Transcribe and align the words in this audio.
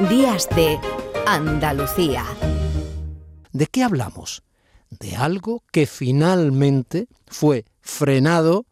Días 0.00 0.46
de 0.54 0.78
Andalucía. 1.26 2.22
¿De 3.54 3.66
qué 3.66 3.82
hablamos? 3.82 4.42
De 4.90 5.16
algo 5.16 5.62
que 5.72 5.86
finalmente 5.86 7.08
fue 7.26 7.64
frenado 7.80 8.66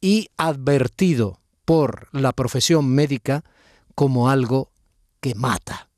y 0.00 0.30
advertido 0.36 1.38
por 1.64 2.08
la 2.10 2.32
profesión 2.32 2.88
médica 2.92 3.44
como 3.94 4.28
algo 4.28 4.72
que 5.20 5.36
mata. 5.36 5.90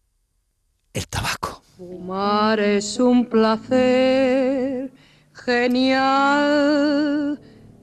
El 0.92 1.08
tabaco. 1.08 1.62
Fumar 1.78 2.60
es 2.60 2.98
un 3.00 3.24
placer 3.30 4.92
genial, 5.32 5.80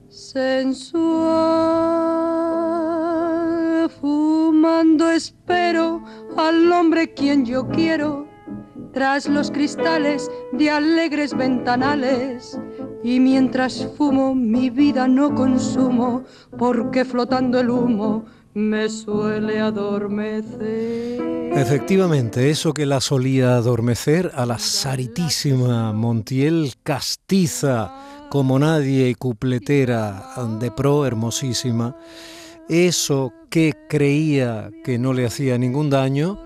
sensual. 0.08 1.64
Al 6.44 6.70
hombre 6.72 7.12
quien 7.14 7.44
yo 7.46 7.68
quiero, 7.68 8.26
tras 8.92 9.28
los 9.28 9.50
cristales 9.50 10.30
de 10.52 10.70
alegres 10.70 11.36
ventanales. 11.36 12.58
Y 13.02 13.20
mientras 13.20 13.88
fumo 13.96 14.34
mi 14.34 14.70
vida 14.70 15.08
no 15.08 15.34
consumo, 15.34 16.24
porque 16.56 17.04
flotando 17.04 17.60
el 17.60 17.70
humo 17.70 18.24
me 18.54 18.88
suele 18.88 19.60
adormecer. 19.60 21.20
Efectivamente, 21.56 22.50
eso 22.50 22.72
que 22.72 22.86
la 22.86 23.00
solía 23.00 23.56
adormecer 23.56 24.32
a 24.34 24.46
la 24.46 24.58
saritísima 24.58 25.92
Montiel 25.92 26.74
castiza 26.82 27.92
como 28.30 28.58
nadie 28.58 29.08
y 29.08 29.14
cupletera 29.14 30.30
de 30.58 30.70
pro 30.70 31.06
hermosísima, 31.06 31.96
eso 32.68 33.32
que 33.50 33.74
creía 33.88 34.70
que 34.84 34.98
no 34.98 35.12
le 35.12 35.26
hacía 35.26 35.58
ningún 35.58 35.90
daño, 35.90 36.38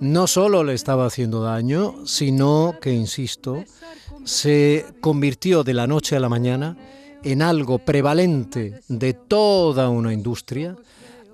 no 0.00 0.26
solo 0.26 0.62
le 0.62 0.74
estaba 0.74 1.06
haciendo 1.06 1.42
daño, 1.42 2.06
sino 2.06 2.76
que, 2.80 2.92
insisto, 2.92 3.64
se 4.24 4.84
convirtió 5.00 5.64
de 5.64 5.74
la 5.74 5.86
noche 5.86 6.16
a 6.16 6.20
la 6.20 6.28
mañana 6.28 6.76
en 7.22 7.42
algo 7.42 7.78
prevalente 7.78 8.80
de 8.88 9.14
toda 9.14 9.88
una 9.88 10.12
industria, 10.12 10.76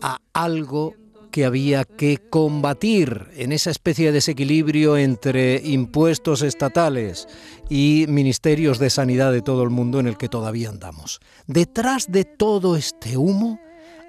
a 0.00 0.18
algo 0.32 0.94
que 1.30 1.44
había 1.44 1.84
que 1.84 2.18
combatir 2.18 3.28
en 3.36 3.52
esa 3.52 3.70
especie 3.70 4.06
de 4.06 4.12
desequilibrio 4.12 4.98
entre 4.98 5.60
impuestos 5.64 6.42
estatales 6.42 7.26
y 7.70 8.04
ministerios 8.08 8.78
de 8.78 8.90
sanidad 8.90 9.32
de 9.32 9.40
todo 9.40 9.62
el 9.62 9.70
mundo 9.70 9.98
en 9.98 10.06
el 10.06 10.18
que 10.18 10.28
todavía 10.28 10.68
andamos. 10.68 11.20
Detrás 11.46 12.12
de 12.12 12.24
todo 12.24 12.76
este 12.76 13.16
humo 13.16 13.58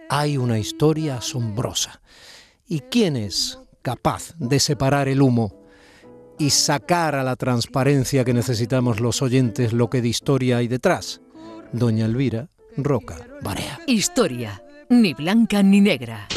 hay 0.09 0.38
una 0.38 0.59
historia 0.59 1.18
asombrosa. 1.18 2.02
¿Y 2.68 2.80
quién 2.82 3.16
es 3.16 3.59
capaz 3.82 4.34
de 4.38 4.60
separar 4.60 5.08
el 5.08 5.22
humo 5.22 5.54
y 6.40 6.50
sacar 6.50 7.16
a 7.16 7.23
la 7.23 7.36
transparencia 7.36 8.23
que 8.23 8.34
necesitamos 8.34 9.00
los 9.00 9.22
oyentes 9.22 9.73
lo 9.73 9.90
que 9.90 10.02
de 10.02 10.08
historia 10.08 10.58
hay 10.58 10.68
detrás? 10.68 11.22
Doña 11.72 12.06
Elvira 12.06 12.50
Roca 12.78 13.18
Barea. 13.42 13.80
Historia 13.88 14.64
ni 14.90 15.14
blanca 15.14 15.64
ni 15.64 15.82
negra. 15.82 16.28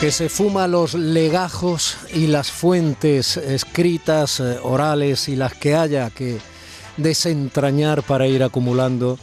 Que 0.00 0.10
se 0.12 0.28
fuma 0.28 0.66
los 0.66 0.94
legajos 0.94 1.96
y 2.12 2.26
las 2.26 2.50
fuentes 2.50 3.38
escritas, 3.38 4.40
eh, 4.40 4.58
orales 4.62 5.28
y 5.28 5.36
las 5.36 5.54
que 5.54 5.74
haya 5.74 6.10
que 6.10 6.38
desentrañar 6.98 8.02
para 8.02 8.26
ir 8.26 8.42
acumulando 8.42 9.18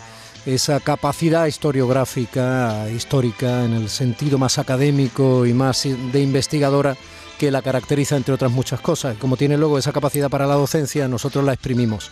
esa 0.48 0.80
capacidad 0.80 1.46
historiográfica, 1.46 2.90
histórica, 2.90 3.66
en 3.66 3.74
el 3.74 3.90
sentido 3.90 4.40
más 4.40 4.58
académico 4.58 5.46
y 5.46 5.54
más 5.54 5.84
de 5.84 6.22
investigadora 6.22 6.98
que 7.38 7.52
la 7.52 7.62
caracteriza 7.62 8.18
entre 8.18 8.34
otras 8.34 8.52
muchas 8.52 8.82
cosas. 8.82 9.16
Como 9.18 9.38
tiene 9.38 9.58
luego 9.58 9.78
esa 9.78 9.92
capacidad 9.92 10.30
para 10.30 10.48
la 10.48 10.56
docencia, 10.56 11.08
nosotros 11.08 11.46
la 11.46 11.54
exprimimos. 11.54 12.10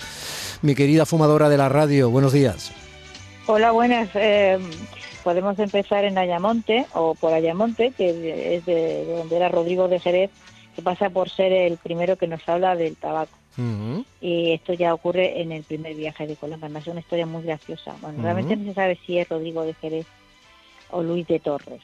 Mi 0.62 0.76
querida 0.76 1.08
fumadora 1.08 1.50
de 1.50 1.58
la 1.58 1.68
radio, 1.68 2.12
buenos 2.12 2.32
días. 2.32 2.72
Hola, 3.48 3.72
buenas. 3.72 4.10
Eh, 4.14 4.60
podemos 5.24 5.58
empezar 5.60 6.04
en 6.06 6.18
Ayamonte 6.18 6.86
o 6.94 7.16
por 7.16 7.34
Ayamonte, 7.34 7.92
que 7.92 8.56
es 8.56 8.66
de, 8.66 9.06
donde 9.06 9.36
era 9.36 9.50
Rodrigo 9.50 9.88
de 9.88 10.00
Jerez, 10.00 10.32
que 10.76 10.82
pasa 10.82 11.10
por 11.10 11.30
ser 11.30 11.52
el 11.52 11.78
primero 11.78 12.18
que 12.18 12.28
nos 12.28 12.48
habla 12.48 12.76
del 12.76 12.96
tabaco. 12.96 13.38
Y 14.22 14.52
esto 14.54 14.74
ya 14.74 14.94
ocurre 14.94 15.42
en 15.42 15.52
el 15.52 15.64
primer 15.64 15.96
viaje 15.96 16.26
de 16.26 16.36
Colón, 16.36 16.60
además 16.62 16.84
es 16.84 16.92
una 16.92 17.02
historia 17.02 17.26
muy 17.26 17.44
graciosa. 17.44 17.94
Bueno, 18.02 18.24
realmente 18.24 18.56
no 18.56 18.66
se 18.66 18.74
sabe 18.74 18.98
si 19.06 19.18
es 19.18 19.28
Rodrigo 19.28 19.64
de 19.64 19.74
Jerez 19.76 20.08
o 20.90 21.04
Luis 21.04 21.28
de 21.28 21.40
Torres. 21.40 21.82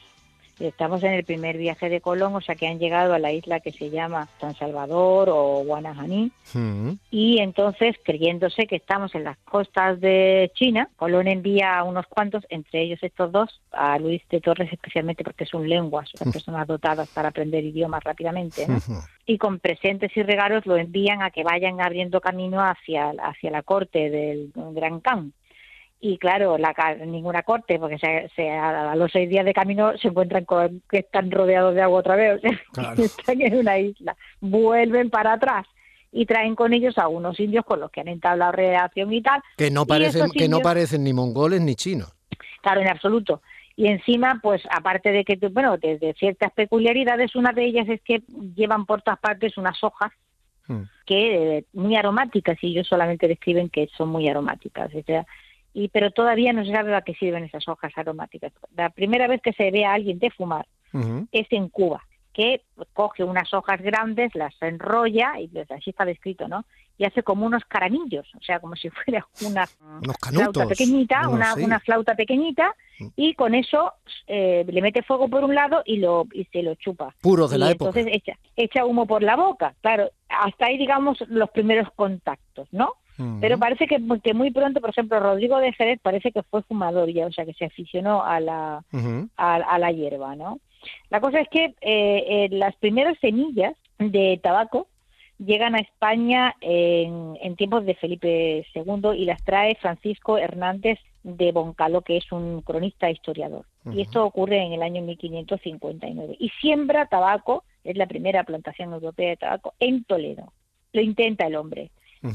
Estamos 0.60 1.02
en 1.04 1.12
el 1.12 1.24
primer 1.24 1.56
viaje 1.56 1.88
de 1.88 2.00
Colón, 2.00 2.34
o 2.34 2.40
sea 2.40 2.54
que 2.54 2.66
han 2.66 2.78
llegado 2.78 3.14
a 3.14 3.18
la 3.18 3.32
isla 3.32 3.60
que 3.60 3.72
se 3.72 3.90
llama 3.90 4.28
San 4.40 4.54
Salvador 4.56 5.28
o 5.30 5.62
Guanajaní. 5.64 6.32
Mm. 6.54 6.92
Y 7.10 7.38
entonces, 7.38 7.96
creyéndose 8.04 8.66
que 8.66 8.76
estamos 8.76 9.14
en 9.14 9.24
las 9.24 9.38
costas 9.38 10.00
de 10.00 10.50
China, 10.54 10.88
Colón 10.96 11.28
envía 11.28 11.78
a 11.78 11.84
unos 11.84 12.06
cuantos, 12.06 12.44
entre 12.50 12.82
ellos 12.82 12.98
estos 13.02 13.30
dos, 13.30 13.60
a 13.72 13.98
Luis 13.98 14.22
de 14.30 14.40
Torres 14.40 14.72
especialmente 14.72 15.24
porque 15.24 15.46
son 15.46 15.68
lenguas, 15.68 16.10
son 16.14 16.32
personas 16.32 16.66
dotadas 16.66 17.08
para 17.10 17.28
aprender 17.28 17.64
idiomas 17.64 18.02
rápidamente. 18.02 18.66
¿no? 18.66 18.78
Y 19.26 19.38
con 19.38 19.58
presentes 19.60 20.16
y 20.16 20.22
regalos 20.22 20.66
lo 20.66 20.76
envían 20.76 21.22
a 21.22 21.30
que 21.30 21.44
vayan 21.44 21.80
abriendo 21.80 22.20
camino 22.20 22.60
hacia, 22.60 23.10
hacia 23.22 23.50
la 23.50 23.62
corte 23.62 24.10
del 24.10 24.52
Gran 24.54 25.00
Khan 25.00 25.32
y 26.00 26.18
claro, 26.18 26.58
la, 26.58 26.74
ninguna 27.04 27.42
corte, 27.42 27.78
porque 27.78 27.98
se, 27.98 28.50
a 28.50 28.94
los 28.94 29.10
seis 29.10 29.28
días 29.28 29.44
de 29.44 29.52
camino 29.52 29.96
se 29.98 30.08
encuentran 30.08 30.44
con 30.44 30.82
que 30.88 30.98
están 30.98 31.30
rodeados 31.30 31.74
de 31.74 31.82
agua 31.82 32.00
otra 32.00 32.16
vez, 32.16 32.40
están 32.96 33.40
en 33.40 33.58
una 33.58 33.78
isla, 33.78 34.16
vuelven 34.40 35.10
para 35.10 35.32
atrás 35.32 35.66
y 36.12 36.24
traen 36.26 36.54
con 36.54 36.72
ellos 36.72 36.96
a 36.98 37.08
unos 37.08 37.38
indios 37.40 37.64
con 37.64 37.80
los 37.80 37.90
que 37.90 38.00
han 38.00 38.08
entablado 38.08 38.52
relación 38.52 39.12
y 39.12 39.22
tal. 39.22 39.42
Que 39.56 39.70
no 39.70 39.86
parecen, 39.86 40.30
que 40.30 40.48
no 40.48 40.60
parecen 40.60 41.04
ni 41.04 41.12
mongoles 41.12 41.60
ni 41.60 41.74
chinos. 41.74 42.14
Claro, 42.62 42.80
en 42.80 42.88
absoluto. 42.88 43.42
Y 43.76 43.88
encima, 43.88 44.40
pues 44.42 44.62
aparte 44.70 45.10
de 45.10 45.24
que, 45.24 45.36
bueno, 45.48 45.76
desde 45.76 46.14
ciertas 46.14 46.52
peculiaridades, 46.52 47.36
una 47.36 47.52
de 47.52 47.64
ellas 47.64 47.88
es 47.88 48.00
que 48.02 48.22
llevan 48.56 48.86
por 48.86 49.02
todas 49.02 49.20
partes 49.20 49.56
unas 49.56 49.82
hojas 49.84 50.10
hmm. 50.66 50.82
que 51.06 51.64
muy 51.72 51.94
aromáticas 51.96 52.56
y 52.62 52.68
ellos 52.68 52.88
solamente 52.88 53.28
describen 53.28 53.68
que 53.68 53.88
son 53.96 54.08
muy 54.08 54.28
aromáticas. 54.28 54.92
O 54.94 55.02
sea, 55.02 55.26
y 55.72 55.88
pero 55.88 56.10
todavía 56.10 56.52
no 56.52 56.64
se 56.64 56.72
sabe 56.72 56.94
a 56.94 57.02
qué 57.02 57.14
sirven 57.14 57.44
esas 57.44 57.68
hojas 57.68 57.92
aromáticas. 57.96 58.52
La 58.76 58.90
primera 58.90 59.26
vez 59.26 59.40
que 59.42 59.52
se 59.52 59.70
ve 59.70 59.84
a 59.84 59.94
alguien 59.94 60.18
de 60.18 60.30
fumar 60.30 60.66
es 61.32 61.46
en 61.50 61.68
Cuba, 61.68 62.02
que 62.32 62.62
coge 62.94 63.24
unas 63.24 63.52
hojas 63.52 63.82
grandes, 63.82 64.34
las 64.34 64.54
enrolla, 64.62 65.34
y 65.40 65.50
así 65.70 65.90
está 65.90 66.04
descrito, 66.04 66.48
¿no? 66.48 66.64
Y 66.96 67.04
hace 67.04 67.22
como 67.22 67.44
unos 67.46 67.64
caramillos, 67.64 68.26
o 68.34 68.42
sea, 68.42 68.60
como 68.60 68.74
si 68.76 68.90
fuera 69.04 69.26
una 69.44 69.66
flauta 69.66 70.66
pequeñita, 70.66 71.28
una, 71.28 71.54
una, 71.54 71.80
flauta 71.80 72.14
pequeñita, 72.14 72.74
y 73.16 73.34
con 73.34 73.54
eso 73.54 73.92
eh, 74.26 74.64
le 74.68 74.82
mete 74.82 75.02
fuego 75.02 75.28
por 75.28 75.44
un 75.44 75.54
lado 75.54 75.82
y 75.84 75.98
lo 75.98 76.26
y 76.32 76.44
se 76.46 76.62
lo 76.62 76.74
chupa. 76.76 77.14
Puro 77.20 77.48
de 77.48 77.58
la 77.58 77.70
época. 77.72 77.90
Entonces 77.90 78.12
echa, 78.16 78.38
echa 78.56 78.84
humo 78.84 79.06
por 79.06 79.22
la 79.22 79.36
boca, 79.36 79.74
claro. 79.80 80.10
Hasta 80.28 80.66
ahí, 80.66 80.78
digamos, 80.78 81.18
los 81.28 81.50
primeros 81.50 81.88
contactos, 81.94 82.68
¿no? 82.72 82.94
Pero 83.40 83.58
parece 83.58 83.86
que, 83.88 84.00
que, 84.22 84.32
muy 84.32 84.52
pronto, 84.52 84.80
por 84.80 84.90
ejemplo, 84.90 85.18
Rodrigo 85.18 85.58
de 85.58 85.72
Jerez 85.72 85.98
parece 86.00 86.30
que 86.30 86.44
fue 86.44 86.62
fumador 86.62 87.10
ya, 87.10 87.26
o 87.26 87.32
sea, 87.32 87.44
que 87.44 87.54
se 87.54 87.64
aficionó 87.64 88.22
a 88.22 88.38
la, 88.38 88.84
a, 89.36 89.78
la 89.78 89.90
hierba, 89.90 90.36
¿no? 90.36 90.60
La 91.10 91.20
cosa 91.20 91.40
es 91.40 91.48
que 91.48 91.64
eh, 91.64 91.74
eh, 91.80 92.48
las 92.52 92.76
primeras 92.76 93.18
semillas 93.18 93.74
de 93.98 94.38
tabaco 94.40 94.86
llegan 95.38 95.74
a 95.74 95.80
España 95.80 96.54
en, 96.60 97.36
en, 97.42 97.56
tiempos 97.56 97.84
de 97.84 97.96
Felipe 97.96 98.64
II 98.72 99.10
y 99.16 99.24
las 99.24 99.42
trae 99.42 99.74
Francisco 99.76 100.38
Hernández 100.38 101.00
de 101.24 101.50
Boncalo, 101.50 102.02
que 102.02 102.18
es 102.18 102.30
un 102.30 102.62
cronista 102.62 103.08
e 103.08 103.12
historiador. 103.12 103.64
Y 103.90 104.02
esto 104.02 104.24
ocurre 104.24 104.62
en 104.62 104.72
el 104.72 104.82
año 104.82 105.02
1559. 105.02 106.36
Y 106.38 106.50
siembra 106.60 107.06
tabaco, 107.06 107.64
es 107.84 107.96
la 107.96 108.06
primera 108.06 108.44
plantación 108.44 108.92
europea 108.92 109.30
de 109.30 109.36
tabaco, 109.38 109.74
en 109.80 110.04
Toledo. 110.04 110.52
Lo 110.92 111.00
intenta 111.00 111.46
el 111.46 111.56
hombre 111.56 111.90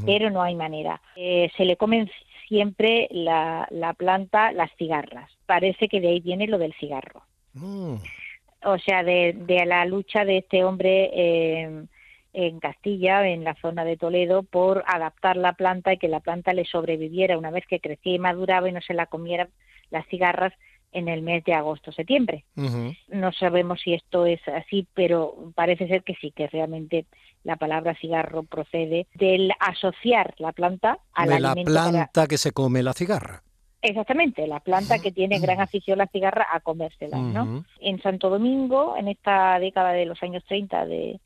pero 0.06 0.30
no 0.30 0.41
hay 0.41 0.56
manera. 0.56 1.01
Eh, 1.15 1.51
se 1.57 1.65
le 1.65 1.77
comen 1.77 2.09
siempre 2.47 3.07
la, 3.12 3.68
la, 3.71 3.94
planta 3.94 4.51
las 4.51 4.71
cigarras. 4.77 5.30
Parece 5.45 5.88
que 5.88 6.01
de 6.01 6.09
ahí 6.09 6.19
viene 6.19 6.47
lo 6.47 6.57
del 6.57 6.74
cigarro. 6.74 7.24
Mm. 7.53 7.95
O 8.65 8.77
sea, 8.80 9.03
de, 9.03 9.33
de, 9.33 9.65
la 9.65 9.85
lucha 9.85 10.24
de 10.24 10.38
este 10.38 10.63
hombre 10.63 11.09
eh, 11.13 11.85
en 12.33 12.59
Castilla, 12.59 13.27
en 13.27 13.44
la 13.44 13.56
zona 13.56 13.83
de 13.85 13.97
Toledo, 13.97 14.44
por 14.44 14.83
adaptar 14.88 15.38
la 15.38 15.53
planta 15.53 15.94
y 15.94 15.97
que 15.97 16.07
la 16.07 16.21
planta 16.21 16.53
le 16.53 16.65
sobreviviera 16.65 17.38
una 17.38 17.51
vez 17.51 17.65
que 17.68 17.79
crecía 17.79 18.15
y 18.15 18.19
maduraba 18.19 18.69
y 18.69 18.71
no 18.71 18.81
se 18.81 18.94
la 18.94 19.06
comiera 19.06 19.50
las 19.91 20.07
cigarras 20.07 20.53
en 20.94 21.07
el 21.07 21.22
mes 21.22 21.44
de 21.44 21.54
agosto-septiembre. 21.54 22.45
No 23.10 23.31
sabemos 23.34 23.81
si 23.81 23.94
esto 23.94 24.25
es 24.25 24.40
así, 24.48 24.88
pero 24.94 25.51
parece 25.56 25.88
ser 25.88 26.04
que 26.04 26.16
sí, 26.16 26.31
que 26.31 26.48
realmente 26.48 27.06
la 27.44 27.57
palabra 27.57 27.95
cigarro 27.95 28.44
procede 28.44 29.07
del 29.16 29.51
asociar 29.60 30.34
la 30.38 30.51
planta 30.51 31.00
a 31.13 31.25
la 31.25 31.56
planta 31.56 32.28
que 32.28 32.38
se 32.38 32.51
come 32.51 32.84
la 32.84 32.94
cigarra. 32.94 33.44
Exactamente, 33.81 34.48
la 34.48 34.62
planta 34.62 35.00
que 35.00 35.12
tiene 35.12 35.40
gran 35.40 35.60
afición 35.60 35.98
la 35.98 36.07
cigarra 36.07 36.48
a 36.54 36.62
comérsela, 36.62 37.18
¿no? 37.18 37.66
En 37.81 38.01
Santo 38.01 38.30
Domingo, 38.30 38.96
en 38.98 39.10
esta 39.10 39.60
década 39.60 39.92
de 39.92 40.06
los 40.06 40.24
años 40.24 40.42
30 40.48 40.86
de, 40.86 41.19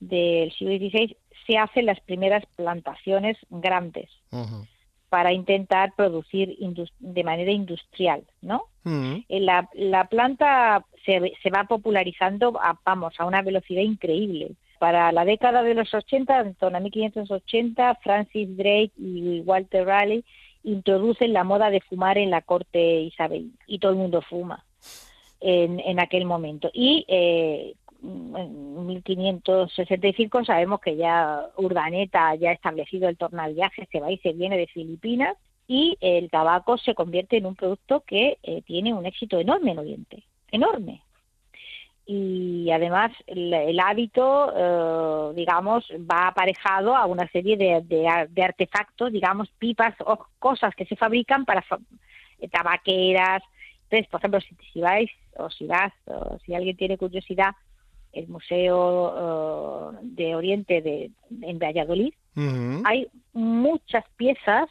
del 0.00 0.52
siglo 0.52 0.76
XVI, 0.76 1.16
se 1.46 1.56
hacen 1.56 1.86
las 1.86 2.00
primeras 2.00 2.44
plantaciones 2.56 3.36
grandes 3.48 4.10
para 5.10 5.32
intentar 5.32 5.92
producir 5.96 6.56
de 7.00 7.24
manera 7.24 7.50
industrial, 7.50 8.22
¿no? 8.40 8.62
Eh, 8.84 9.40
la, 9.40 9.68
la, 9.74 10.06
planta 10.06 10.86
se, 11.04 11.32
se 11.42 11.50
va 11.50 11.64
popularizando, 11.64 12.58
a, 12.62 12.78
vamos, 12.84 13.14
a 13.18 13.26
una 13.26 13.42
velocidad 13.42 13.82
increíble. 13.82 14.52
Para 14.78 15.12
la 15.12 15.26
década 15.26 15.62
de 15.62 15.74
los 15.74 15.92
80, 15.92 16.40
en 16.40 16.54
torno 16.54 16.78
a 16.78 16.80
1580, 16.80 17.96
Francis 17.96 18.56
Drake 18.56 18.92
y 18.96 19.40
Walter 19.40 19.84
Raleigh 19.84 20.24
introducen 20.62 21.32
la 21.32 21.44
moda 21.44 21.70
de 21.70 21.80
fumar 21.82 22.16
en 22.16 22.30
la 22.30 22.40
corte 22.40 23.00
Isabel 23.02 23.50
y 23.66 23.78
todo 23.78 23.92
el 23.92 23.98
mundo 23.98 24.22
fuma 24.22 24.64
en, 25.40 25.80
en 25.80 26.00
aquel 26.00 26.24
momento. 26.24 26.70
Y 26.72 27.04
eh, 27.08 27.74
en 28.02 28.86
1565 28.86 30.44
sabemos 30.44 30.80
que 30.80 30.96
ya 30.96 31.46
Urdaneta 31.56 32.34
ya 32.34 32.50
ha 32.50 32.54
establecido 32.54 33.08
el 33.08 33.16
viaje, 33.54 33.88
se 33.90 34.00
va 34.00 34.10
y 34.10 34.18
se 34.18 34.32
viene 34.32 34.56
de 34.56 34.66
Filipinas 34.66 35.36
y 35.66 35.96
el 36.00 36.30
tabaco 36.30 36.78
se 36.78 36.94
convierte 36.94 37.36
en 37.36 37.46
un 37.46 37.54
producto 37.54 38.00
que 38.00 38.38
eh, 38.42 38.62
tiene 38.62 38.92
un 38.92 39.06
éxito 39.06 39.38
enorme 39.38 39.72
en 39.72 39.78
Oriente, 39.78 40.24
enorme. 40.50 41.02
Y 42.06 42.68
además 42.72 43.12
el, 43.28 43.78
hábito, 43.78 44.52
eh, 44.56 45.34
digamos, 45.36 45.84
va 46.10 46.26
aparejado 46.26 46.96
a 46.96 47.06
una 47.06 47.28
serie 47.28 47.56
de, 47.56 47.82
de, 47.82 48.42
artefactos, 48.42 49.12
digamos, 49.12 49.48
pipas 49.60 49.94
o 50.00 50.26
cosas 50.40 50.74
que 50.74 50.86
se 50.86 50.96
fabrican 50.96 51.44
para 51.44 51.64
tabaqueras. 52.50 53.42
Entonces, 53.84 54.08
por 54.08 54.20
ejemplo, 54.20 54.40
si, 54.40 54.56
si 54.72 54.80
vais 54.80 55.10
o 55.36 55.50
si 55.50 55.66
vas 55.66 55.92
o 56.06 56.36
si 56.44 56.52
alguien 56.52 56.76
tiene 56.76 56.98
curiosidad 56.98 57.54
el 58.12 58.28
Museo 58.28 59.92
eh, 59.92 59.98
de 60.02 60.34
Oriente 60.34 60.82
de, 60.82 61.10
en 61.42 61.58
Valladolid, 61.58 62.12
hay 62.84 63.08
muchas 63.34 64.04
piezas 64.16 64.70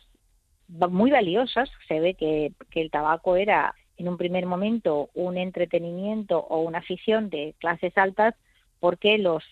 muy 0.68 1.12
valiosas. 1.12 1.70
Se 1.88 2.00
ve 2.00 2.16
que, 2.16 2.52
que 2.72 2.82
el 2.82 2.90
tabaco 2.90 3.36
era 3.36 3.76
en 3.98 4.08
un 4.08 4.18
primer 4.18 4.46
momento 4.46 5.10
un 5.14 5.38
entretenimiento 5.38 6.40
o 6.40 6.62
una 6.62 6.80
afición 6.80 7.30
de 7.30 7.54
clases 7.60 7.96
altas 7.98 8.34
porque 8.80 9.18
los 9.18 9.44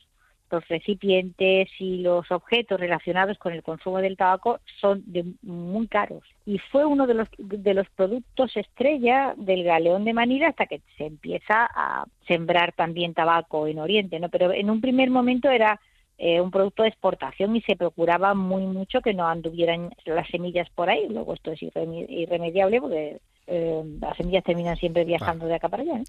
los 0.50 0.68
recipientes 0.68 1.70
y 1.80 1.98
los 1.98 2.32
objetos 2.32 2.80
relacionados 2.80 3.38
con 3.38 3.54
el 3.54 3.64
consumo 3.64 4.00
del 4.00 4.18
tabaco 4.18 4.60
son 4.80 5.04
de 5.06 5.26
muy 5.42 5.88
caros 5.88 6.24
y 6.46 6.60
fue 6.60 6.86
uno 6.86 7.08
de 7.08 7.14
los 7.14 7.28
de 7.38 7.74
los 7.74 7.90
productos 7.90 8.56
estrella 8.56 9.34
del 9.38 9.64
galeón 9.64 10.06
de 10.06 10.14
Manila 10.14 10.48
hasta 10.50 10.66
que 10.66 10.82
se 10.98 11.06
empieza 11.06 11.70
a 11.74 12.06
sembrar 12.28 12.74
también 12.74 13.14
tabaco 13.14 13.68
en 13.68 13.80
Oriente, 13.80 14.20
¿no? 14.20 14.30
Pero 14.30 14.54
en 14.54 14.70
un 14.70 14.82
primer 14.82 15.10
momento 15.10 15.50
era 15.50 15.80
eh, 16.18 16.42
un 16.42 16.50
producto 16.50 16.84
de 16.84 16.90
exportación 16.90 17.56
y 17.56 17.62
se 17.62 17.76
procuraba 17.76 18.34
muy 18.34 18.66
mucho 18.66 19.02
que 19.02 19.14
no 19.14 19.28
anduvieran 19.28 19.92
las 20.06 20.28
semillas 20.30 20.68
por 20.72 20.90
ahí. 20.90 21.08
Luego 21.10 21.34
esto 21.34 21.52
es 21.52 21.62
irremediable 21.62 22.82
porque 22.82 23.20
eh, 23.46 23.84
las 24.02 24.18
semillas 24.18 24.44
terminan 24.44 24.78
siempre 24.78 25.06
viajando 25.06 25.46
de 25.46 25.56
acá 25.56 25.70
para 25.70 25.84
allá. 25.84 26.02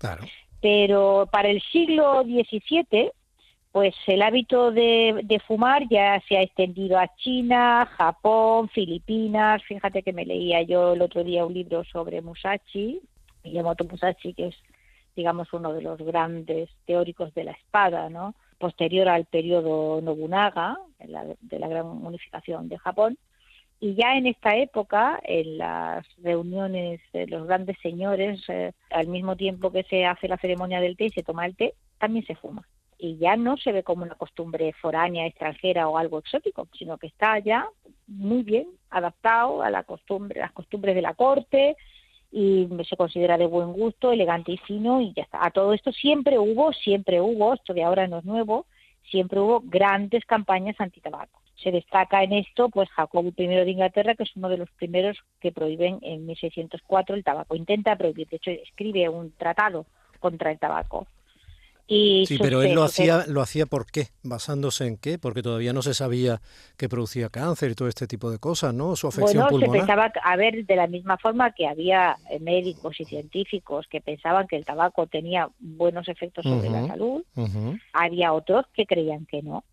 Pero 0.60 1.28
para 1.30 1.50
el 1.50 1.60
siglo 1.60 2.22
XVII 2.22 3.12
pues 3.72 3.94
el 4.06 4.22
hábito 4.22 4.72
de, 4.72 5.40
fumar 5.46 5.86
ya 5.88 6.20
se 6.26 6.36
ha 6.36 6.42
extendido 6.42 6.98
a 6.98 7.14
China, 7.16 7.86
Japón, 7.96 8.68
Filipinas. 8.70 9.62
Fíjate 9.64 10.02
que 10.02 10.12
me 10.12 10.24
leía 10.24 10.62
yo 10.62 10.94
el 10.94 11.02
otro 11.02 11.22
día 11.22 11.44
un 11.44 11.54
libro 11.54 11.84
sobre 11.84 12.22
Musashi, 12.22 13.00
Miyamoto 13.44 13.84
Musashi, 13.84 14.32
que 14.34 14.48
es, 14.48 14.56
digamos, 15.14 15.52
uno 15.52 15.72
de 15.74 15.82
los 15.82 15.98
grandes 15.98 16.70
teóricos 16.86 17.34
de 17.34 17.44
la 17.44 17.52
espada, 17.52 18.08
¿no? 18.08 18.34
Posterior 18.58 19.08
al 19.08 19.26
periodo 19.26 20.00
Nobunaga, 20.00 20.78
de 20.98 21.58
la, 21.58 21.68
gran 21.68 21.86
unificación 21.86 22.68
de 22.68 22.78
Japón. 22.78 23.18
Y 23.80 23.94
ya 23.94 24.16
en 24.16 24.26
esta 24.26 24.56
época, 24.56 25.20
en 25.22 25.58
las 25.58 26.04
reuniones 26.16 27.00
de 27.12 27.28
los 27.28 27.46
grandes 27.46 27.76
señores, 27.80 28.42
eh, 28.48 28.72
al 28.90 29.06
mismo 29.06 29.36
tiempo 29.36 29.70
que 29.70 29.84
se 29.84 30.04
hace 30.04 30.26
la 30.26 30.38
ceremonia 30.38 30.80
del 30.80 30.96
té 30.96 31.04
y 31.04 31.10
se 31.10 31.22
toma 31.22 31.46
el 31.46 31.54
té, 31.54 31.74
también 31.98 32.26
se 32.26 32.34
fuma 32.34 32.66
y 32.98 33.16
ya 33.16 33.36
no 33.36 33.56
se 33.56 33.72
ve 33.72 33.84
como 33.84 34.02
una 34.02 34.16
costumbre 34.16 34.72
foránea, 34.72 35.26
extranjera 35.26 35.88
o 35.88 35.96
algo 35.96 36.18
exótico, 36.18 36.66
sino 36.76 36.98
que 36.98 37.06
está 37.06 37.38
ya 37.38 37.68
muy 38.08 38.42
bien 38.42 38.66
adaptado 38.90 39.62
a 39.62 39.70
la 39.70 39.84
costumbre, 39.84 40.40
las 40.40 40.52
costumbres 40.52 40.96
de 40.96 41.02
la 41.02 41.14
corte 41.14 41.76
y 42.32 42.68
se 42.88 42.96
considera 42.96 43.38
de 43.38 43.46
buen 43.46 43.72
gusto, 43.72 44.12
elegante 44.12 44.52
y 44.52 44.58
fino 44.58 45.00
y 45.00 45.12
ya 45.14 45.22
está. 45.22 45.44
A 45.44 45.50
todo 45.50 45.72
esto 45.72 45.92
siempre 45.92 46.38
hubo, 46.38 46.72
siempre 46.72 47.20
hubo, 47.20 47.54
esto 47.54 47.72
de 47.72 47.84
ahora 47.84 48.08
no 48.08 48.18
es 48.18 48.24
nuevo, 48.24 48.66
siempre 49.10 49.38
hubo 49.38 49.62
grandes 49.64 50.24
campañas 50.24 50.76
antitabaco. 50.80 51.40
Se 51.62 51.70
destaca 51.70 52.22
en 52.22 52.32
esto 52.32 52.68
pues 52.68 52.88
Jacobo 52.90 53.32
I 53.36 53.46
de 53.46 53.70
Inglaterra, 53.70 54.14
que 54.14 54.24
es 54.24 54.36
uno 54.36 54.48
de 54.48 54.58
los 54.58 54.70
primeros 54.72 55.18
que 55.40 55.52
prohíben 55.52 55.98
en 56.02 56.26
1604 56.26 57.14
el 57.14 57.24
tabaco. 57.24 57.54
Intenta 57.54 57.96
prohibir, 57.96 58.28
de 58.28 58.36
hecho 58.36 58.50
escribe 58.50 59.08
un 59.08 59.32
tratado 59.32 59.86
contra 60.20 60.50
el 60.50 60.58
tabaco 60.58 61.06
sí, 61.88 62.38
pero 62.40 62.62
él 62.62 62.74
lo 62.74 62.82
hacía, 62.82 63.24
lo 63.26 63.40
hacía 63.40 63.66
¿por 63.66 63.86
qué? 63.86 64.08
¿Basándose 64.22 64.86
en 64.86 64.98
qué? 64.98 65.18
Porque 65.18 65.42
todavía 65.42 65.72
no 65.72 65.82
se 65.82 65.94
sabía 65.94 66.40
que 66.76 66.88
producía 66.88 67.30
cáncer 67.30 67.70
y 67.70 67.74
todo 67.74 67.88
este 67.88 68.06
tipo 68.06 68.30
de 68.30 68.38
cosas, 68.38 68.74
¿no? 68.74 68.94
Su 68.94 69.08
afección 69.08 69.48
bueno, 69.50 69.66
se 69.66 69.78
pensaba, 69.78 70.12
a 70.22 70.36
ver, 70.36 70.66
de 70.66 70.76
la 70.76 70.86
misma 70.86 71.16
forma 71.16 71.52
que 71.52 71.66
había 71.66 72.16
médicos 72.40 73.00
y 73.00 73.04
científicos 73.04 73.86
que 73.88 74.00
pensaban 74.00 74.46
que 74.46 74.56
el 74.56 74.64
tabaco 74.64 75.06
tenía 75.06 75.48
buenos 75.58 76.08
efectos 76.08 76.44
sobre 76.44 76.68
la 76.70 76.86
salud, 76.86 77.24
había 77.92 78.32
otros 78.32 78.66
que 78.74 78.86
creían 78.86 79.26
que 79.26 79.42
no. 79.42 79.64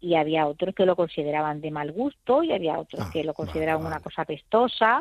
Y 0.00 0.16
había 0.16 0.46
otros 0.46 0.74
que 0.74 0.84
lo 0.84 0.96
consideraban 0.96 1.62
de 1.62 1.70
mal 1.70 1.90
gusto, 1.90 2.42
y 2.42 2.52
había 2.52 2.78
otros 2.78 3.06
ah, 3.06 3.10
que 3.10 3.24
lo 3.24 3.32
consideraban 3.32 3.86
una 3.86 4.00
cosa 4.00 4.26
pestosa, 4.26 5.00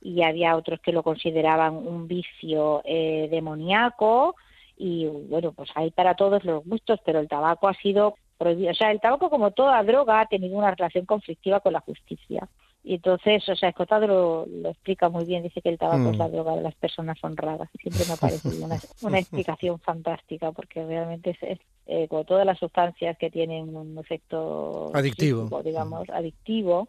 y 0.00 0.22
había 0.22 0.56
otros 0.56 0.80
que 0.80 0.92
lo 0.92 1.04
consideraban 1.04 1.74
un 1.74 2.08
vicio 2.08 2.82
eh, 2.84 3.28
demoníaco, 3.30 4.34
y 4.80 5.06
bueno, 5.06 5.52
pues 5.52 5.68
hay 5.74 5.90
para 5.90 6.14
todos 6.14 6.42
los 6.42 6.64
gustos, 6.64 6.98
pero 7.04 7.18
el 7.20 7.28
tabaco 7.28 7.68
ha 7.68 7.74
sido 7.74 8.14
prohibido. 8.38 8.70
O 8.70 8.74
sea, 8.74 8.90
el 8.90 8.98
tabaco, 8.98 9.28
como 9.28 9.50
toda 9.50 9.82
droga, 9.82 10.20
ha 10.20 10.26
tenido 10.26 10.56
una 10.56 10.70
relación 10.70 11.04
conflictiva 11.04 11.60
con 11.60 11.74
la 11.74 11.80
justicia. 11.80 12.48
Y 12.82 12.94
entonces, 12.94 13.46
o 13.46 13.54
sea, 13.56 13.68
Escotado 13.68 14.06
lo, 14.06 14.46
explica 14.70 15.10
muy 15.10 15.26
bien, 15.26 15.42
dice 15.42 15.60
que 15.60 15.68
el 15.68 15.76
tabaco 15.76 16.08
es 16.10 16.16
la 16.16 16.28
mm. 16.28 16.32
droga 16.32 16.56
de 16.56 16.62
las 16.62 16.74
personas 16.76 17.18
honradas. 17.22 17.68
Siempre 17.78 18.06
me 18.06 18.14
ha 18.14 18.16
parecido 18.16 18.64
una, 18.64 18.78
una 19.02 19.18
explicación 19.18 19.78
fantástica, 19.80 20.50
porque 20.50 20.82
realmente 20.86 21.36
es, 21.42 21.58
eh, 21.86 22.08
como 22.08 22.24
todas 22.24 22.46
las 22.46 22.58
sustancias 22.58 23.18
que 23.18 23.30
tienen 23.30 23.76
un 23.76 23.98
efecto 23.98 24.90
adictivo, 24.94 25.62
digamos, 25.62 26.08
adictivo, 26.08 26.88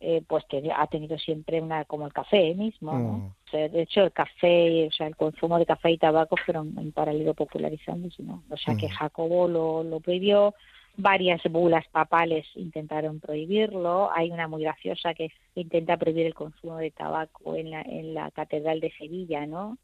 eh, 0.00 0.22
pues 0.28 0.44
que 0.44 0.62
ha 0.72 0.86
tenido 0.86 1.18
siempre 1.18 1.60
una 1.60 1.84
como 1.84 2.06
el 2.06 2.12
café 2.12 2.54
mismo 2.54 2.92
mm. 2.92 3.32
de 3.50 3.82
hecho 3.82 4.02
el 4.02 4.12
café 4.12 4.86
o 4.86 4.92
sea 4.92 5.08
el 5.08 5.16
consumo 5.16 5.58
de 5.58 5.66
café 5.66 5.90
y 5.90 5.98
tabaco 5.98 6.36
fueron 6.36 6.78
en 6.78 6.92
paralelo 6.92 7.34
popularizándose 7.34 8.22
¿no? 8.22 8.44
o 8.48 8.56
sea 8.56 8.76
que 8.76 8.86
mm. 8.86 8.90
Jacobo 8.90 9.48
lo, 9.48 9.82
lo 9.82 9.98
prohibió 9.98 10.54
varias 10.96 11.42
bulas 11.50 11.84
papales 11.90 12.46
intentaron 12.54 13.18
prohibirlo 13.18 14.08
hay 14.14 14.30
una 14.30 14.46
muy 14.46 14.62
graciosa 14.62 15.14
que 15.14 15.32
intenta 15.56 15.96
prohibir 15.96 16.26
el 16.26 16.34
consumo 16.34 16.76
de 16.76 16.92
tabaco 16.92 17.56
en 17.56 17.72
la 17.72 17.82
en 17.82 18.14
la 18.14 18.30
catedral 18.30 18.78
de 18.78 18.92
Sevilla 18.92 19.46
no 19.46 19.78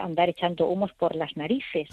andar 0.00 0.30
echando 0.30 0.68
humos 0.68 0.92
por 0.94 1.14
las 1.16 1.36
narices 1.36 1.88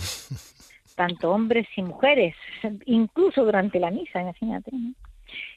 tanto 0.95 1.31
hombres 1.31 1.67
y 1.75 1.81
mujeres 1.81 2.35
incluso 2.85 3.43
durante 3.43 3.77
la 3.77 3.91
misa 3.91 4.21
imagínate 4.21 4.71
¿no? 4.71 4.93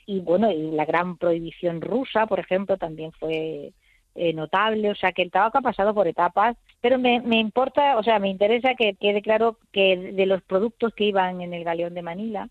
Y 0.06 0.20
bueno, 0.20 0.50
y 0.50 0.70
la 0.72 0.84
gran 0.84 1.16
prohibición 1.16 1.80
rusa, 1.80 2.26
por 2.26 2.40
ejemplo, 2.40 2.76
también 2.76 3.12
fue 3.12 3.72
eh, 4.14 4.32
notable, 4.32 4.90
o 4.90 4.94
sea 4.94 5.12
que 5.12 5.22
el 5.22 5.30
tabaco 5.30 5.58
ha 5.58 5.62
pasado 5.62 5.94
por 5.94 6.06
etapas, 6.06 6.56
pero 6.80 6.98
me, 6.98 7.20
me 7.20 7.38
importa, 7.38 7.98
o 7.98 8.02
sea, 8.02 8.18
me 8.18 8.28
interesa 8.28 8.74
que 8.74 8.94
quede 8.94 9.22
claro 9.22 9.58
que 9.72 9.96
de 9.96 10.26
los 10.26 10.42
productos 10.42 10.94
que 10.94 11.04
iban 11.04 11.40
en 11.40 11.52
el 11.52 11.64
galeón 11.64 11.94
de 11.94 12.02
Manila, 12.02 12.48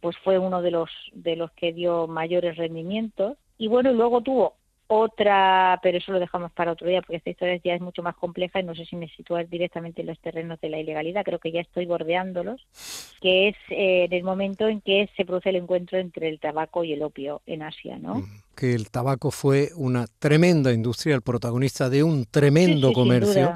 pues 0.00 0.16
fue 0.18 0.38
uno 0.38 0.62
de 0.62 0.70
los 0.70 0.90
de 1.12 1.36
los 1.36 1.50
que 1.52 1.72
dio 1.72 2.06
mayores 2.06 2.56
rendimientos. 2.56 3.38
Y 3.58 3.68
bueno, 3.68 3.92
luego 3.92 4.20
tuvo 4.20 4.55
otra, 4.88 5.80
pero 5.82 5.98
eso 5.98 6.12
lo 6.12 6.20
dejamos 6.20 6.52
para 6.52 6.72
otro 6.72 6.88
día 6.88 7.02
porque 7.02 7.16
esta 7.16 7.30
historia 7.30 7.60
ya 7.62 7.74
es 7.74 7.80
mucho 7.80 8.02
más 8.02 8.14
compleja 8.16 8.60
y 8.60 8.64
no 8.64 8.74
sé 8.74 8.84
si 8.84 8.96
me 8.96 9.08
situar 9.08 9.48
directamente 9.48 10.02
en 10.02 10.08
los 10.08 10.18
terrenos 10.20 10.60
de 10.60 10.68
la 10.68 10.78
ilegalidad, 10.78 11.24
creo 11.24 11.38
que 11.38 11.52
ya 11.52 11.60
estoy 11.60 11.86
bordeándolos, 11.86 12.66
que 13.20 13.48
es 13.48 13.56
eh, 13.70 14.04
en 14.04 14.12
el 14.12 14.22
momento 14.22 14.68
en 14.68 14.80
que 14.80 15.08
se 15.16 15.24
produce 15.24 15.50
el 15.50 15.56
encuentro 15.56 15.98
entre 15.98 16.28
el 16.28 16.38
tabaco 16.38 16.84
y 16.84 16.92
el 16.92 17.02
opio 17.02 17.42
en 17.46 17.62
Asia, 17.62 17.98
¿no? 17.98 18.16
Mm, 18.16 18.42
que 18.54 18.74
el 18.74 18.90
tabaco 18.90 19.30
fue 19.30 19.70
una 19.76 20.06
tremenda 20.18 20.72
industria, 20.72 21.14
el 21.14 21.22
protagonista 21.22 21.90
de 21.90 22.02
un 22.02 22.24
tremendo 22.24 22.92
comercio 22.92 23.54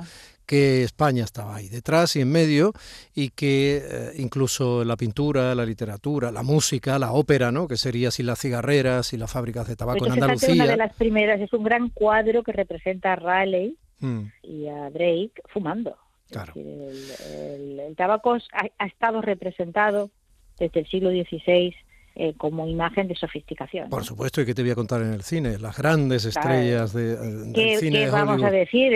que 0.50 0.82
España 0.82 1.22
estaba 1.22 1.54
ahí 1.54 1.68
detrás 1.68 2.16
y 2.16 2.22
en 2.22 2.32
medio 2.32 2.72
y 3.14 3.28
que 3.28 3.80
eh, 3.84 4.10
incluso 4.16 4.84
la 4.84 4.96
pintura, 4.96 5.54
la 5.54 5.64
literatura, 5.64 6.32
la 6.32 6.42
música, 6.42 6.98
la 6.98 7.12
ópera, 7.12 7.52
¿no? 7.52 7.68
que 7.68 7.76
sería 7.76 8.10
si 8.10 8.24
las 8.24 8.40
cigarreras 8.40 9.12
y 9.12 9.16
las 9.16 9.30
fábricas 9.30 9.68
de 9.68 9.76
tabaco 9.76 10.06
en 10.06 10.14
Andalucía. 10.14 10.54
una 10.54 10.66
de 10.66 10.76
las 10.76 10.92
primeras, 10.96 11.40
es 11.40 11.52
un 11.52 11.62
gran 11.62 11.88
cuadro 11.90 12.42
que 12.42 12.50
representa 12.50 13.12
a 13.12 13.16
Raleigh 13.16 13.76
mm. 14.00 14.22
y 14.42 14.66
a 14.66 14.90
Drake 14.90 15.34
fumando. 15.52 15.96
Claro. 16.28 16.52
el, 16.56 17.94
tabaco 17.96 18.36
ha, 18.52 18.86
estado 18.86 19.22
representado 19.22 20.10
desde 20.58 20.80
el 20.80 20.86
siglo 20.88 21.10
XVI 21.10 21.76
eh, 22.16 22.34
como 22.36 22.66
imagen 22.66 23.08
de 23.08 23.14
sofisticación. 23.14 23.88
Por 23.88 24.04
supuesto, 24.04 24.40
y 24.40 24.46
que 24.46 24.54
te 24.54 24.62
voy 24.62 24.72
a 24.72 24.74
contar 24.74 25.00
en 25.02 25.12
el 25.12 25.22
cine, 25.22 25.58
las 25.58 25.76
grandes 25.76 26.24
estrellas 26.24 26.92
de, 26.92 27.16
del 27.16 27.52
¿Qué, 27.52 27.78
cine 27.78 28.04
¿qué 28.04 28.10
vamos 28.10 28.42
a 28.42 28.50
decir? 28.50 28.94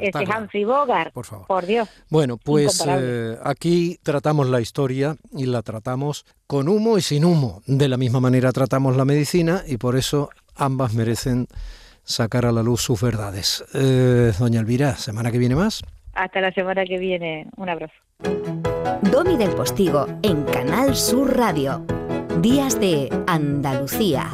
este 0.00 0.24
Humphrey 0.24 0.64
Bogart, 0.64 1.12
por 1.12 1.26
favor. 1.26 1.46
Por 1.46 1.66
Dios. 1.66 1.88
Bueno, 2.08 2.36
pues 2.36 2.84
eh, 2.88 3.36
aquí 3.42 3.98
tratamos 4.02 4.48
la 4.48 4.60
historia 4.60 5.16
y 5.32 5.46
la 5.46 5.62
tratamos 5.62 6.24
con 6.46 6.68
humo 6.68 6.96
y 6.96 7.02
sin 7.02 7.24
humo. 7.24 7.62
De 7.66 7.88
la 7.88 7.96
misma 7.96 8.20
manera 8.20 8.52
tratamos 8.52 8.96
la 8.96 9.04
medicina 9.04 9.62
y 9.66 9.76
por 9.76 9.96
eso 9.96 10.30
ambas 10.54 10.94
merecen 10.94 11.48
sacar 12.04 12.46
a 12.46 12.52
la 12.52 12.62
luz 12.62 12.82
sus 12.82 13.00
verdades. 13.00 13.64
Eh, 13.74 14.32
doña 14.38 14.60
Elvira, 14.60 14.94
¿semana 14.96 15.30
que 15.30 15.38
viene 15.38 15.56
más? 15.56 15.82
Hasta 16.14 16.40
la 16.40 16.52
semana 16.52 16.84
que 16.84 16.98
viene. 16.98 17.48
Un 17.56 17.68
abrazo. 17.68 17.94
Domi 19.10 19.36
del 19.36 19.50
Postigo 19.50 20.06
en 20.22 20.44
Canal 20.44 20.94
Sur 20.94 21.36
Radio. 21.36 21.84
Días 22.40 22.80
de 22.80 23.08
Andalucía. 23.26 24.30